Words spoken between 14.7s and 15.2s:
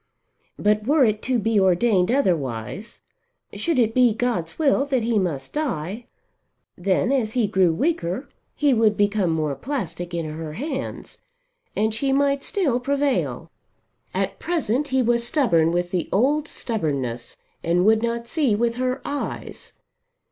he